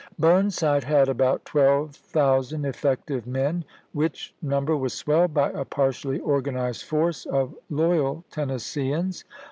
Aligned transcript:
Burnside 0.17 0.83
had 0.83 1.09
about 1.09 1.45
twelve 1.45 1.93
thousand 1.95 2.65
effective 2.65 3.27
men, 3.27 3.63
which 3.93 4.33
number 4.41 4.75
was 4.75 4.93
swelled 4.95 5.31
by 5.35 5.51
a 5.51 5.63
partially 5.63 6.19
organized 6.21 6.85
force 6.85 7.27
of 7.27 7.53
loyal 7.69 8.23
Tennesseeans. 8.31 9.25